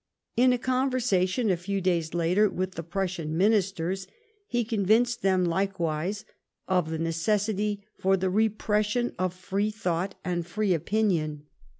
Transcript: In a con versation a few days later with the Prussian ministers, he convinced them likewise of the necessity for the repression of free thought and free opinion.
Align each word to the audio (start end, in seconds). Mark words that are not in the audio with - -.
In 0.35 0.51
a 0.51 0.57
con 0.57 0.89
versation 0.89 1.51
a 1.51 1.55
few 1.55 1.79
days 1.79 2.15
later 2.15 2.49
with 2.49 2.71
the 2.71 2.81
Prussian 2.81 3.37
ministers, 3.37 4.07
he 4.47 4.65
convinced 4.65 5.21
them 5.21 5.45
likewise 5.45 6.25
of 6.67 6.89
the 6.89 6.97
necessity 6.97 7.85
for 7.99 8.17
the 8.17 8.31
repression 8.31 9.13
of 9.19 9.31
free 9.31 9.69
thought 9.69 10.15
and 10.25 10.43
free 10.43 10.73
opinion. 10.73 11.43